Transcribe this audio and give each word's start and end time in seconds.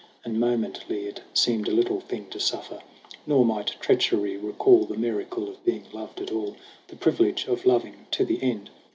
And 0.25 0.39
momently 0.39 1.03
it 1.05 1.21
seemed 1.31 1.67
a 1.67 1.71
little 1.75 1.99
thing 1.99 2.25
To 2.31 2.39
suffer; 2.39 2.81
nor 3.27 3.45
might 3.45 3.75
treachery 3.79 4.35
recall 4.35 4.85
The 4.85 4.97
miracle 4.97 5.47
of 5.47 5.63
being 5.63 5.83
loved 5.93 6.19
at 6.19 6.31
all, 6.31 6.55
The 6.87 6.95
privilege 6.95 7.45
of 7.47 7.67
loving 7.67 8.07
to 8.09 8.25
the 8.25 8.41
end. 8.41 8.71